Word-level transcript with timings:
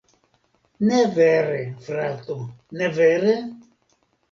Ne 0.91 1.01
vere, 1.17 1.59
frato, 1.89 2.39
ne 2.81 2.91
vere? 2.99 3.39